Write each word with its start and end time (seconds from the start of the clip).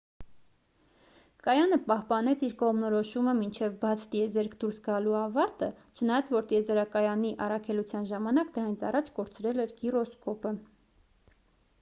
կայանը 1.47 1.77
պահպանեց 1.89 2.43
իր 2.47 2.55
կողմնորոշումը 2.61 3.35
մինչև 3.41 3.75
բաց 3.83 4.05
տիեզերք 4.15 4.55
դուրս 4.63 4.79
գալու 4.89 5.13
ավարտը 5.21 5.69
չնայած 6.01 6.33
որ 6.37 6.49
տիեզերակայանի 6.53 7.35
առաքելության 7.49 8.09
ժամանակ 8.15 8.51
դրանից 8.57 8.87
առաջ 8.91 9.13
կորցրել 9.21 9.63
էր 9.67 9.77
գիրոսկոպը 9.85 10.57